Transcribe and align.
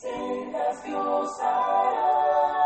sendas 0.00 0.78
que 0.82 0.94
os 0.94 1.40
hará, 1.40 2.57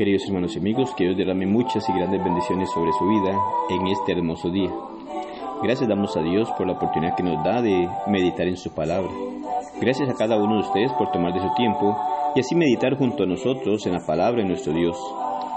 Queridos 0.00 0.24
hermanos 0.24 0.56
y 0.56 0.60
amigos, 0.60 0.94
que 0.96 1.04
Dios 1.04 1.14
derrame 1.18 1.44
muchas 1.44 1.86
y 1.86 1.92
grandes 1.92 2.24
bendiciones 2.24 2.70
sobre 2.70 2.90
su 2.90 3.06
vida 3.06 3.38
en 3.68 3.86
este 3.86 4.12
hermoso 4.12 4.48
día. 4.48 4.70
Gracias 5.62 5.90
damos 5.90 6.16
a 6.16 6.22
Dios 6.22 6.48
por 6.56 6.66
la 6.66 6.72
oportunidad 6.72 7.14
que 7.14 7.22
nos 7.22 7.44
da 7.44 7.60
de 7.60 7.86
meditar 8.06 8.46
en 8.46 8.56
su 8.56 8.72
palabra. 8.74 9.10
Gracias 9.78 10.08
a 10.08 10.14
cada 10.14 10.38
uno 10.42 10.54
de 10.54 10.62
ustedes 10.62 10.90
por 10.94 11.12
tomar 11.12 11.34
de 11.34 11.42
su 11.42 11.54
tiempo 11.54 11.98
y 12.34 12.40
así 12.40 12.54
meditar 12.54 12.96
junto 12.96 13.24
a 13.24 13.26
nosotros 13.26 13.84
en 13.84 13.92
la 13.92 14.06
palabra 14.06 14.40
de 14.40 14.48
nuestro 14.48 14.72
Dios. 14.72 14.96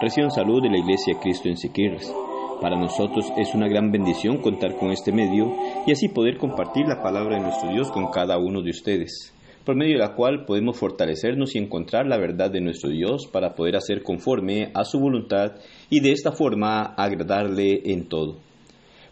Reciban 0.01 0.29
salud 0.29 0.62
de 0.62 0.71
la 0.71 0.79
Iglesia 0.79 1.17
Cristo 1.21 1.48
en 1.48 1.55
Siquirres. 1.55 2.13
Para 2.59 2.75
nosotros 2.75 3.31
es 3.37 3.55
una 3.55 3.70
gran 3.70 3.93
bendición 3.93 4.39
contar 4.39 4.75
con 4.75 4.91
este 4.91 5.13
medio 5.13 5.53
y 5.87 5.93
así 5.93 6.09
poder 6.09 6.37
compartir 6.37 6.85
la 6.85 7.01
palabra 7.01 7.37
de 7.37 7.43
nuestro 7.43 7.70
Dios 7.70 7.89
con 7.91 8.07
cada 8.07 8.37
uno 8.37 8.62
de 8.62 8.71
ustedes, 8.71 9.34
por 9.66 9.76
medio 9.76 9.94
de 9.94 10.05
la 10.05 10.13
cual 10.13 10.45
podemos 10.45 10.77
fortalecernos 10.77 11.55
y 11.55 11.59
encontrar 11.59 12.05
la 12.05 12.17
verdad 12.17 12.52
de 12.52 12.62
nuestro 12.62 12.90
Dios 12.90 13.27
para 13.31 13.55
poder 13.55 13.76
hacer 13.76 14.04
conforme 14.04 14.71
a 14.73 14.84
su 14.84 14.99
voluntad 14.99 15.54
y 15.90 16.02
de 16.02 16.12
esta 16.12 16.31
forma 16.31 16.81
agradarle 16.98 17.82
en 17.85 18.07
todo. 18.07 18.40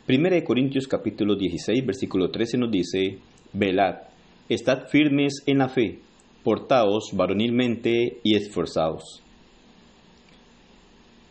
Primera 0.06 0.44
Corintios 0.44 0.88
capítulo 0.88 1.36
16 1.36 1.86
versículo 1.86 2.32
13 2.32 2.58
nos 2.58 2.72
dice, 2.72 3.20
Velad, 3.54 3.96
estad 4.50 4.88
firmes 4.88 5.44
en 5.46 5.60
la 5.60 5.70
fe, 5.70 6.00
portaos 6.44 7.12
varonilmente 7.14 8.20
y 8.24 8.36
esforzaos. 8.36 9.24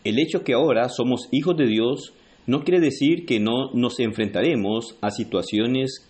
El 0.02 0.18
hecho 0.18 0.44
que 0.44 0.54
ahora 0.54 0.88
somos 0.88 1.28
hijos 1.30 1.56
de 1.58 1.66
Dios 1.66 2.14
no 2.46 2.64
quiere 2.64 2.80
decir 2.80 3.26
que 3.26 3.38
no 3.38 3.70
nos 3.74 4.00
enfrentaremos 4.00 4.96
a 5.02 5.10
situaciones 5.10 6.09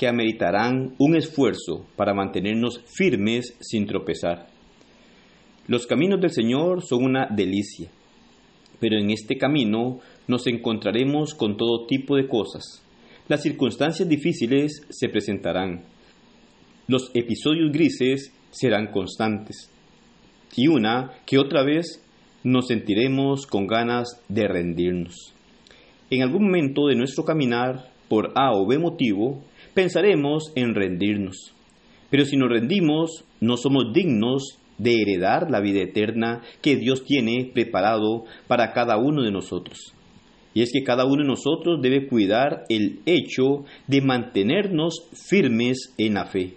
que 0.00 0.08
ameritarán 0.08 0.94
un 0.96 1.14
esfuerzo 1.14 1.84
para 1.94 2.14
mantenernos 2.14 2.80
firmes 2.86 3.54
sin 3.60 3.84
tropezar. 3.84 4.46
Los 5.66 5.86
caminos 5.86 6.22
del 6.22 6.30
Señor 6.30 6.80
son 6.82 7.04
una 7.04 7.26
delicia, 7.26 7.90
pero 8.78 8.98
en 8.98 9.10
este 9.10 9.36
camino 9.36 10.00
nos 10.26 10.46
encontraremos 10.46 11.34
con 11.34 11.58
todo 11.58 11.84
tipo 11.86 12.16
de 12.16 12.28
cosas. 12.28 12.82
Las 13.28 13.42
circunstancias 13.42 14.08
difíciles 14.08 14.86
se 14.88 15.10
presentarán. 15.10 15.84
Los 16.88 17.10
episodios 17.12 17.70
grises 17.70 18.32
serán 18.50 18.92
constantes. 18.92 19.70
Y 20.56 20.68
una 20.68 21.10
que 21.26 21.36
otra 21.36 21.62
vez 21.62 22.02
nos 22.42 22.68
sentiremos 22.68 23.46
con 23.46 23.66
ganas 23.66 24.22
de 24.30 24.48
rendirnos. 24.48 25.34
En 26.08 26.22
algún 26.22 26.44
momento 26.44 26.86
de 26.86 26.96
nuestro 26.96 27.26
caminar, 27.26 27.90
por 28.08 28.32
A 28.34 28.52
o 28.54 28.66
B 28.66 28.78
motivo, 28.78 29.44
pensaremos 29.74 30.52
en 30.54 30.74
rendirnos. 30.74 31.54
Pero 32.10 32.24
si 32.24 32.36
nos 32.36 32.50
rendimos, 32.50 33.24
no 33.40 33.56
somos 33.56 33.92
dignos 33.92 34.58
de 34.78 35.02
heredar 35.02 35.50
la 35.50 35.60
vida 35.60 35.82
eterna 35.82 36.40
que 36.62 36.76
Dios 36.76 37.04
tiene 37.04 37.50
preparado 37.52 38.24
para 38.46 38.72
cada 38.72 38.96
uno 38.98 39.22
de 39.22 39.30
nosotros. 39.30 39.94
Y 40.52 40.62
es 40.62 40.72
que 40.72 40.82
cada 40.82 41.04
uno 41.04 41.22
de 41.22 41.28
nosotros 41.28 41.80
debe 41.80 42.08
cuidar 42.08 42.64
el 42.68 43.00
hecho 43.06 43.64
de 43.86 44.00
mantenernos 44.00 45.08
firmes 45.12 45.94
en 45.98 46.14
la 46.14 46.24
fe. 46.24 46.54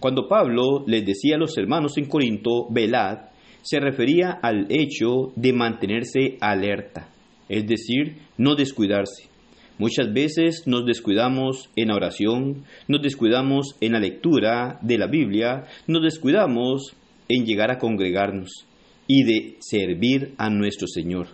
Cuando 0.00 0.28
Pablo 0.28 0.84
les 0.86 1.04
decía 1.04 1.36
a 1.36 1.38
los 1.38 1.56
hermanos 1.58 1.98
en 1.98 2.06
Corinto, 2.06 2.66
velad, 2.70 3.18
se 3.62 3.78
refería 3.78 4.30
al 4.42 4.66
hecho 4.70 5.32
de 5.36 5.52
mantenerse 5.52 6.38
alerta, 6.40 7.08
es 7.48 7.66
decir, 7.66 8.16
no 8.36 8.54
descuidarse. 8.54 9.31
Muchas 9.78 10.12
veces 10.12 10.66
nos 10.66 10.84
descuidamos 10.84 11.70
en 11.76 11.88
la 11.88 11.96
oración, 11.96 12.64
nos 12.88 13.02
descuidamos 13.02 13.76
en 13.80 13.92
la 13.92 14.00
lectura 14.00 14.78
de 14.82 14.98
la 14.98 15.06
Biblia, 15.06 15.64
nos 15.86 16.02
descuidamos 16.02 16.94
en 17.28 17.46
llegar 17.46 17.70
a 17.70 17.78
congregarnos 17.78 18.66
y 19.06 19.24
de 19.24 19.56
servir 19.60 20.34
a 20.38 20.50
nuestro 20.50 20.86
Señor. 20.86 21.28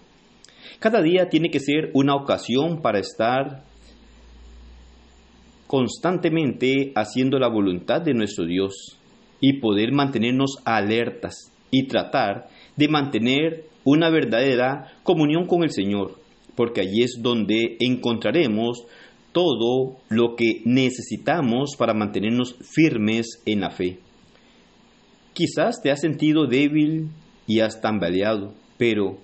Cada 0.78 1.02
día 1.02 1.28
tiene 1.28 1.50
que 1.50 1.60
ser 1.60 1.90
una 1.94 2.14
ocasión 2.14 2.80
para 2.80 3.00
estar 3.00 3.64
constantemente 5.66 6.92
haciendo 6.94 7.38
la 7.38 7.48
voluntad 7.48 8.00
de 8.00 8.14
nuestro 8.14 8.46
Dios 8.46 8.96
y 9.40 9.54
poder 9.54 9.92
mantenernos 9.92 10.58
alertas 10.64 11.52
y 11.70 11.86
tratar 11.86 12.48
de 12.76 12.88
mantener 12.88 13.64
una 13.84 14.10
verdadera 14.10 14.92
comunión 15.02 15.46
con 15.46 15.62
el 15.62 15.70
Señor, 15.70 16.18
porque 16.58 16.80
allí 16.80 17.04
es 17.04 17.20
donde 17.22 17.76
encontraremos 17.78 18.84
todo 19.30 19.98
lo 20.08 20.34
que 20.34 20.60
necesitamos 20.64 21.76
para 21.78 21.94
mantenernos 21.94 22.56
firmes 22.60 23.40
en 23.46 23.60
la 23.60 23.70
fe. 23.70 23.98
Quizás 25.34 25.80
te 25.80 25.92
has 25.92 26.00
sentido 26.00 26.48
débil 26.48 27.10
y 27.46 27.60
has 27.60 27.80
tambaleado, 27.80 28.54
pero 28.76 29.18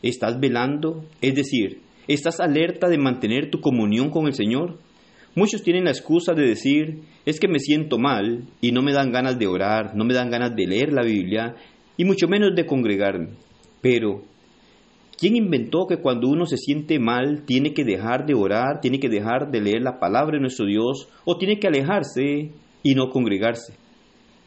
¿estás 0.00 0.38
velando? 0.38 1.04
Es 1.20 1.34
decir, 1.34 1.80
¿estás 2.06 2.38
alerta 2.38 2.88
de 2.88 2.98
mantener 2.98 3.50
tu 3.50 3.60
comunión 3.60 4.10
con 4.10 4.28
el 4.28 4.34
Señor? 4.34 4.78
Muchos 5.34 5.64
tienen 5.64 5.86
la 5.86 5.90
excusa 5.90 6.34
de 6.34 6.46
decir, 6.46 7.00
es 7.26 7.40
que 7.40 7.48
me 7.48 7.58
siento 7.58 7.98
mal 7.98 8.44
y 8.60 8.70
no 8.70 8.80
me 8.80 8.92
dan 8.92 9.10
ganas 9.10 9.40
de 9.40 9.48
orar, 9.48 9.96
no 9.96 10.04
me 10.04 10.14
dan 10.14 10.30
ganas 10.30 10.54
de 10.54 10.68
leer 10.68 10.92
la 10.92 11.02
Biblia 11.02 11.56
y 11.96 12.04
mucho 12.04 12.28
menos 12.28 12.54
de 12.54 12.64
congregarme. 12.64 13.30
Pero, 13.80 14.22
¿quién 15.20 15.36
inventó 15.36 15.86
que 15.86 15.98
cuando 15.98 16.28
uno 16.28 16.46
se 16.46 16.56
siente 16.56 16.98
mal 16.98 17.44
tiene 17.44 17.74
que 17.74 17.84
dejar 17.84 18.24
de 18.24 18.34
orar, 18.34 18.80
tiene 18.80 18.98
que 18.98 19.10
dejar 19.10 19.50
de 19.50 19.60
leer 19.60 19.82
la 19.82 20.00
palabra 20.00 20.36
de 20.36 20.40
nuestro 20.40 20.64
Dios 20.64 21.08
o 21.26 21.36
tiene 21.36 21.60
que 21.60 21.68
alejarse 21.68 22.50
y 22.82 22.94
no 22.94 23.10
congregarse? 23.10 23.74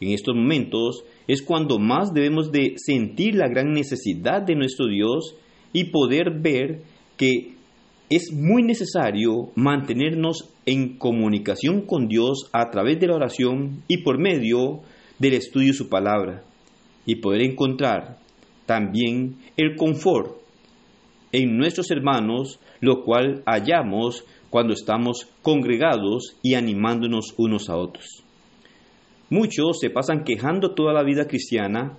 En 0.01 0.09
estos 0.09 0.35
momentos 0.35 1.05
es 1.27 1.43
cuando 1.43 1.77
más 1.77 2.11
debemos 2.11 2.51
de 2.51 2.73
sentir 2.77 3.35
la 3.35 3.47
gran 3.47 3.71
necesidad 3.71 4.41
de 4.41 4.55
nuestro 4.55 4.87
Dios 4.87 5.35
y 5.71 5.85
poder 5.85 6.41
ver 6.41 6.81
que 7.17 7.53
es 8.09 8.33
muy 8.33 8.63
necesario 8.63 9.51
mantenernos 9.55 10.49
en 10.65 10.97
comunicación 10.97 11.81
con 11.81 12.07
Dios 12.07 12.49
a 12.51 12.71
través 12.71 12.99
de 12.99 13.07
la 13.07 13.15
oración 13.15 13.83
y 13.87 13.97
por 13.99 14.19
medio 14.19 14.81
del 15.19 15.35
estudio 15.35 15.67
de 15.67 15.73
su 15.77 15.87
palabra 15.87 16.43
y 17.05 17.17
poder 17.17 17.43
encontrar 17.43 18.17
también 18.65 19.35
el 19.55 19.75
confort 19.75 20.42
en 21.33 21.57
nuestros 21.57 21.91
hermanos, 21.91 22.59
lo 22.79 23.03
cual 23.03 23.43
hallamos 23.45 24.23
cuando 24.49 24.73
estamos 24.73 25.27
congregados 25.41 26.37
y 26.43 26.53
animándonos 26.53 27.33
unos 27.37 27.69
a 27.69 27.75
otros. 27.75 28.23
Muchos 29.29 29.79
se 29.81 29.89
pasan 29.89 30.23
quejando 30.23 30.75
toda 30.75 30.93
la 30.93 31.03
vida 31.03 31.27
cristiana, 31.27 31.97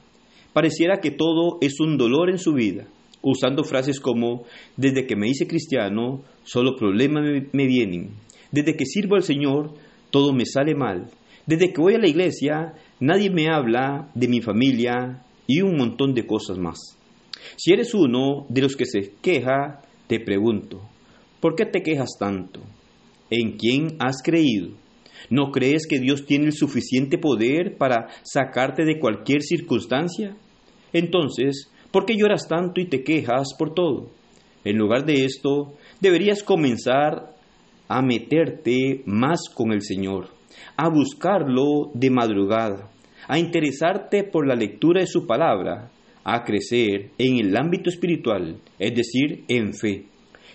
pareciera 0.52 1.00
que 1.00 1.10
todo 1.10 1.58
es 1.60 1.80
un 1.80 1.98
dolor 1.98 2.30
en 2.30 2.38
su 2.38 2.52
vida, 2.52 2.86
usando 3.22 3.64
frases 3.64 3.98
como, 3.98 4.44
desde 4.76 5.04
que 5.06 5.16
me 5.16 5.28
hice 5.28 5.48
cristiano, 5.48 6.22
solo 6.44 6.76
problemas 6.76 7.24
me, 7.52 7.66
vienen, 7.66 8.10
desde 8.52 8.76
que 8.76 8.86
sirvo 8.86 9.16
al 9.16 9.24
Señor, 9.24 9.74
todo 10.10 10.32
me 10.32 10.46
sale 10.46 10.76
mal, 10.76 11.10
desde 11.46 11.72
que 11.72 11.80
voy 11.80 11.94
a 11.94 11.98
la 11.98 12.08
iglesia, 12.08 12.74
nadie 13.00 13.30
me 13.30 13.48
habla 13.48 14.10
de 14.14 14.28
mi 14.28 14.40
familia 14.40 15.24
y 15.48 15.60
un 15.60 15.76
montón 15.76 16.14
de 16.14 16.24
cosas 16.24 16.56
más. 16.56 16.96
Si 17.56 17.72
eres 17.72 17.94
uno 17.94 18.46
de 18.48 18.62
los 18.62 18.76
que 18.76 18.86
se 18.86 19.12
queja, 19.22 19.82
te 20.06 20.20
pregunto, 20.20 20.80
¿por 21.40 21.54
qué 21.54 21.66
te 21.66 21.82
quejas 21.82 22.16
tanto? 22.18 22.60
¿En 23.30 23.56
quién 23.56 23.96
has 23.98 24.22
creído? 24.22 24.70
¿No 25.30 25.50
crees 25.50 25.86
que 25.86 25.98
Dios 25.98 26.26
tiene 26.26 26.46
el 26.46 26.52
suficiente 26.52 27.18
poder 27.18 27.76
para 27.78 28.08
sacarte 28.22 28.84
de 28.84 28.98
cualquier 28.98 29.42
circunstancia? 29.42 30.36
Entonces, 30.92 31.70
¿por 31.90 32.04
qué 32.04 32.16
lloras 32.16 32.46
tanto 32.48 32.80
y 32.80 32.86
te 32.86 33.02
quejas 33.02 33.54
por 33.58 33.74
todo? 33.74 34.10
En 34.64 34.78
lugar 34.78 35.04
de 35.04 35.24
esto, 35.24 35.74
deberías 36.00 36.42
comenzar 36.42 37.34
a 37.88 38.02
meterte 38.02 39.02
más 39.06 39.48
con 39.52 39.72
el 39.72 39.82
Señor, 39.82 40.28
a 40.76 40.88
buscarlo 40.88 41.90
de 41.94 42.10
madrugada, 42.10 42.90
a 43.28 43.38
interesarte 43.38 44.24
por 44.24 44.46
la 44.46 44.54
lectura 44.54 45.00
de 45.00 45.06
su 45.06 45.26
palabra, 45.26 45.90
a 46.24 46.42
crecer 46.42 47.10
en 47.18 47.38
el 47.38 47.56
ámbito 47.56 47.90
espiritual, 47.90 48.60
es 48.78 48.94
decir, 48.94 49.44
en 49.48 49.74
fe. 49.74 50.06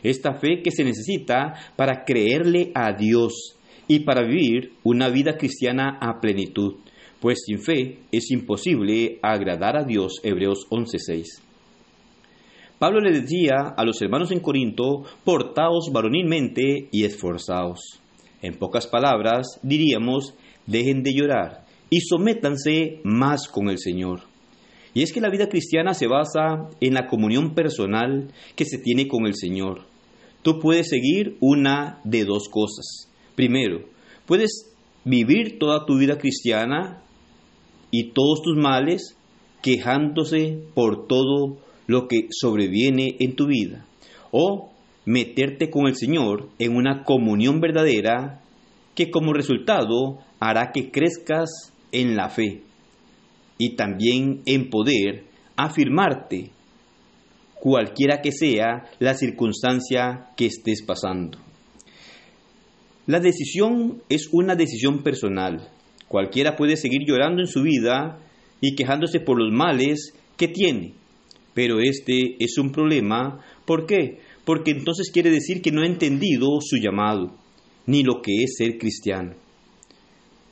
Esta 0.03 0.33
fe 0.33 0.61
que 0.63 0.71
se 0.71 0.83
necesita 0.83 1.53
para 1.75 2.03
creerle 2.05 2.71
a 2.73 2.93
Dios 2.93 3.55
y 3.87 3.99
para 4.01 4.23
vivir 4.25 4.73
una 4.83 5.09
vida 5.09 5.37
cristiana 5.37 5.97
a 6.01 6.19
plenitud, 6.19 6.75
pues 7.19 7.39
sin 7.45 7.59
fe 7.59 7.99
es 8.11 8.31
imposible 8.31 9.19
agradar 9.21 9.77
a 9.77 9.83
Dios. 9.83 10.19
Hebreos 10.23 10.67
11:6. 10.69 11.41
Pablo 12.79 13.01
le 13.01 13.11
decía 13.11 13.73
a 13.75 13.83
los 13.83 14.01
hermanos 14.01 14.31
en 14.31 14.39
Corinto, 14.39 15.03
portaos 15.25 15.89
varonilmente 15.91 16.87
y 16.91 17.03
esforzaos. 17.03 17.99
En 18.41 18.57
pocas 18.57 18.87
palabras, 18.87 19.59
diríamos, 19.63 20.33
dejen 20.65 21.03
de 21.03 21.13
llorar 21.13 21.65
y 21.89 21.99
sométanse 21.99 23.01
más 23.03 23.49
con 23.49 23.69
el 23.69 23.79
Señor. 23.79 24.28
Y 24.93 25.03
es 25.03 25.13
que 25.13 25.21
la 25.21 25.29
vida 25.29 25.49
cristiana 25.49 25.93
se 25.93 26.07
basa 26.07 26.69
en 26.81 26.93
la 26.93 27.07
comunión 27.07 27.53
personal 27.53 28.31
que 28.55 28.65
se 28.65 28.79
tiene 28.79 29.07
con 29.07 29.25
el 29.25 29.35
Señor. 29.35 29.83
Tú 30.41 30.59
puedes 30.59 30.89
seguir 30.89 31.37
una 31.39 31.99
de 32.03 32.25
dos 32.25 32.49
cosas. 32.49 33.09
Primero, 33.35 33.85
puedes 34.25 34.71
vivir 35.05 35.59
toda 35.59 35.85
tu 35.85 35.97
vida 35.97 36.17
cristiana 36.17 37.01
y 37.91 38.11
todos 38.11 38.41
tus 38.41 38.57
males 38.57 39.15
quejándose 39.61 40.59
por 40.73 41.07
todo 41.07 41.57
lo 41.87 42.07
que 42.07 42.27
sobreviene 42.31 43.15
en 43.19 43.35
tu 43.35 43.47
vida. 43.47 43.85
O 44.31 44.71
meterte 45.05 45.69
con 45.69 45.87
el 45.87 45.95
Señor 45.95 46.49
en 46.59 46.75
una 46.75 47.03
comunión 47.03 47.59
verdadera 47.59 48.41
que 48.95 49.11
como 49.11 49.33
resultado 49.33 50.19
hará 50.39 50.71
que 50.71 50.91
crezcas 50.91 51.73
en 51.91 52.15
la 52.15 52.29
fe 52.29 52.63
y 53.59 53.75
también 53.75 54.41
en 54.47 54.69
poder 54.71 55.25
afirmarte 55.55 56.49
cualquiera 57.59 58.21
que 58.21 58.31
sea 58.31 58.89
la 58.99 59.13
circunstancia 59.13 60.29
que 60.35 60.47
estés 60.47 60.81
pasando. 60.81 61.37
La 63.05 63.19
decisión 63.19 64.01
es 64.07 64.29
una 64.31 64.55
decisión 64.55 65.03
personal. 65.03 65.67
Cualquiera 66.07 66.55
puede 66.55 66.77
seguir 66.77 67.01
llorando 67.05 67.41
en 67.41 67.47
su 67.47 67.61
vida 67.61 68.19
y 68.61 68.75
quejándose 68.75 69.19
por 69.19 69.37
los 69.37 69.51
males 69.51 70.13
que 70.37 70.47
tiene. 70.47 70.93
Pero 71.53 71.79
este 71.81 72.37
es 72.39 72.57
un 72.57 72.71
problema. 72.71 73.43
¿Por 73.65 73.85
qué? 73.85 74.19
Porque 74.45 74.71
entonces 74.71 75.11
quiere 75.11 75.31
decir 75.31 75.61
que 75.61 75.71
no 75.71 75.81
ha 75.81 75.85
entendido 75.85 76.47
su 76.61 76.77
llamado, 76.77 77.35
ni 77.85 78.03
lo 78.03 78.21
que 78.21 78.43
es 78.43 78.55
ser 78.57 78.77
cristiano. 78.77 79.33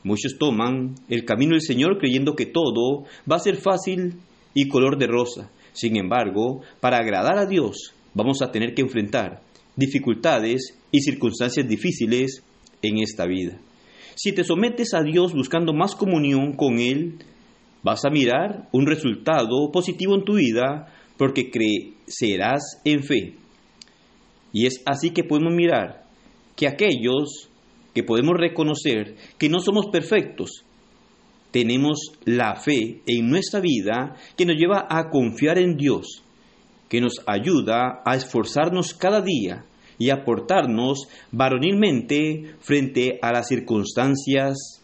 Muchos 0.07 0.37
toman 0.39 0.95
el 1.09 1.25
camino 1.25 1.51
del 1.51 1.61
Señor 1.61 1.97
creyendo 1.97 2.33
que 2.33 2.45
todo 2.45 3.03
va 3.29 3.35
a 3.35 3.39
ser 3.39 3.57
fácil 3.57 4.13
y 4.53 4.69
color 4.69 4.97
de 4.97 5.05
rosa. 5.05 5.51
Sin 5.73 5.97
embargo, 5.97 6.61
para 6.79 6.99
agradar 6.99 7.37
a 7.37 7.45
Dios 7.45 7.93
vamos 8.13 8.41
a 8.41 8.49
tener 8.49 8.73
que 8.73 8.83
enfrentar 8.83 9.41
dificultades 9.75 10.79
y 10.93 11.01
circunstancias 11.01 11.67
difíciles 11.67 12.41
en 12.81 12.99
esta 12.99 13.25
vida. 13.25 13.59
Si 14.15 14.31
te 14.31 14.45
sometes 14.45 14.93
a 14.93 15.03
Dios 15.03 15.33
buscando 15.33 15.73
más 15.73 15.93
comunión 15.93 16.53
con 16.53 16.79
Él, 16.79 17.17
vas 17.83 18.05
a 18.05 18.09
mirar 18.09 18.69
un 18.71 18.87
resultado 18.87 19.69
positivo 19.73 20.15
en 20.15 20.23
tu 20.23 20.35
vida 20.35 20.87
porque 21.17 21.51
crecerás 21.51 22.79
en 22.85 23.03
fe. 23.03 23.35
Y 24.53 24.67
es 24.67 24.81
así 24.85 25.09
que 25.09 25.25
podemos 25.25 25.53
mirar 25.53 26.05
que 26.55 26.69
aquellos 26.69 27.49
que 27.97 28.03
podemos 28.03 28.35
reconocer 28.37 29.15
que 29.39 29.49
no 29.49 29.59
somos 29.59 29.87
perfectos, 29.87 30.63
tenemos 31.49 32.11
la 32.25 32.55
fe 32.55 33.01
en 33.07 33.27
nuestra 33.27 33.59
vida 33.59 34.15
que 34.37 34.45
nos 34.45 34.55
lleva 34.55 34.85
a 34.87 35.09
confiar 35.09 35.57
en 35.57 35.77
Dios, 35.77 36.21
que 36.89 37.01
nos 37.01 37.23
ayuda 37.25 38.03
a 38.05 38.15
esforzarnos 38.15 38.93
cada 38.93 39.21
día 39.21 39.65
y 39.97 40.11
a 40.11 40.23
portarnos 40.23 41.07
varonilmente 41.31 42.53
frente 42.59 43.17
a 43.23 43.31
las 43.31 43.47
circunstancias 43.47 44.83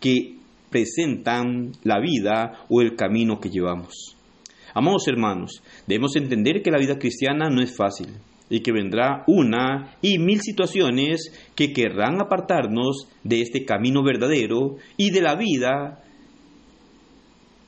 que 0.00 0.38
presentan 0.68 1.74
la 1.84 2.00
vida 2.00 2.64
o 2.68 2.80
el 2.80 2.96
camino 2.96 3.38
que 3.38 3.50
llevamos. 3.50 4.16
Amados 4.74 5.06
hermanos, 5.06 5.62
debemos 5.86 6.16
entender 6.16 6.60
que 6.60 6.72
la 6.72 6.78
vida 6.80 6.98
cristiana 6.98 7.50
no 7.50 7.62
es 7.62 7.76
fácil 7.76 8.08
y 8.50 8.60
que 8.60 8.72
vendrá 8.72 9.24
una 9.26 9.96
y 10.00 10.18
mil 10.18 10.40
situaciones 10.40 11.32
que 11.54 11.72
querrán 11.72 12.20
apartarnos 12.20 13.08
de 13.24 13.42
este 13.42 13.64
camino 13.64 14.02
verdadero 14.02 14.76
y 14.96 15.10
de 15.10 15.20
la 15.20 15.36
vida 15.36 16.02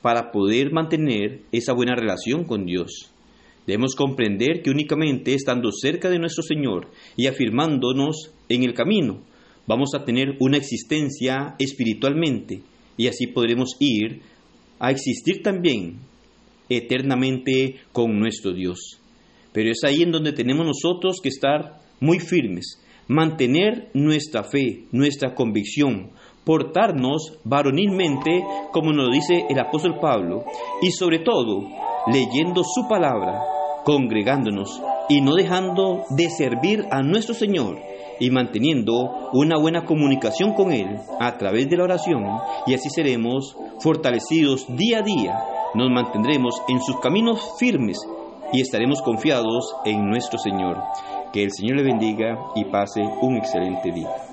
para 0.01 0.31
poder 0.31 0.71
mantener 0.71 1.41
esa 1.51 1.73
buena 1.73 1.95
relación 1.95 2.43
con 2.45 2.65
Dios. 2.65 3.11
Debemos 3.67 3.95
comprender 3.95 4.63
que 4.63 4.71
únicamente 4.71 5.35
estando 5.35 5.71
cerca 5.71 6.09
de 6.09 6.17
nuestro 6.17 6.43
Señor 6.43 6.89
y 7.15 7.27
afirmándonos 7.27 8.33
en 8.49 8.63
el 8.63 8.73
camino, 8.73 9.21
vamos 9.67 9.91
a 9.93 10.03
tener 10.03 10.35
una 10.39 10.57
existencia 10.57 11.55
espiritualmente 11.59 12.63
y 12.97 13.07
así 13.07 13.27
podremos 13.27 13.75
ir 13.79 14.21
a 14.79 14.89
existir 14.89 15.43
también 15.43 15.99
eternamente 16.69 17.75
con 17.91 18.19
nuestro 18.19 18.53
Dios. 18.53 19.00
Pero 19.53 19.69
es 19.69 19.83
ahí 19.83 20.03
en 20.03 20.11
donde 20.11 20.31
tenemos 20.33 20.65
nosotros 20.65 21.19
que 21.21 21.29
estar 21.29 21.79
muy 21.99 22.19
firmes, 22.19 22.81
mantener 23.07 23.89
nuestra 23.93 24.43
fe, 24.43 24.85
nuestra 24.91 25.35
convicción, 25.35 26.11
portarnos 26.43 27.39
varonilmente, 27.43 28.43
como 28.71 28.93
nos 28.93 29.11
dice 29.11 29.45
el 29.49 29.59
apóstol 29.59 29.99
Pablo, 30.01 30.45
y 30.81 30.91
sobre 30.91 31.19
todo 31.19 31.67
leyendo 32.07 32.63
su 32.63 32.87
palabra, 32.87 33.41
congregándonos 33.83 34.81
y 35.09 35.21
no 35.21 35.35
dejando 35.35 36.03
de 36.09 36.29
servir 36.29 36.85
a 36.91 37.01
nuestro 37.01 37.33
Señor 37.33 37.77
y 38.19 38.29
manteniendo 38.29 39.29
una 39.33 39.57
buena 39.57 39.83
comunicación 39.83 40.53
con 40.53 40.71
Él 40.71 40.97
a 41.19 41.37
través 41.37 41.69
de 41.69 41.77
la 41.77 41.83
oración, 41.83 42.23
y 42.67 42.73
así 42.73 42.89
seremos 42.89 43.55
fortalecidos 43.79 44.65
día 44.75 44.99
a 44.99 45.01
día, 45.01 45.39
nos 45.73 45.89
mantendremos 45.89 46.61
en 46.67 46.79
sus 46.81 46.99
caminos 46.99 47.41
firmes 47.59 47.97
y 48.53 48.61
estaremos 48.61 49.01
confiados 49.01 49.75
en 49.85 50.07
nuestro 50.07 50.37
Señor. 50.39 50.77
Que 51.31 51.43
el 51.43 51.51
Señor 51.51 51.77
le 51.77 51.83
bendiga 51.83 52.37
y 52.55 52.65
pase 52.65 53.01
un 53.21 53.37
excelente 53.37 53.91
día. 53.91 54.30